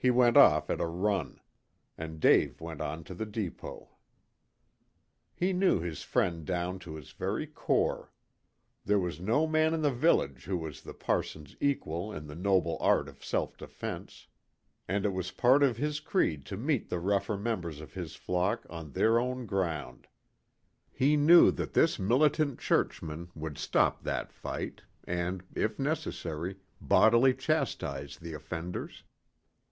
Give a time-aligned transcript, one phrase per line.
[0.00, 1.40] He went off at a run,
[1.98, 3.96] and Dave went on to the depot.
[5.34, 8.12] He knew his friend down to his very core.
[8.84, 12.78] There was no man in the village who was the parson's equal in the noble
[12.80, 14.28] art of self defense.
[14.86, 18.64] And it was part of his creed to meet the rougher members of his flock
[18.70, 20.06] on their own ground.
[20.92, 28.16] He knew that this militant churchman would stop that fight, and, if necessary, bodily chastise
[28.18, 29.02] the offenders.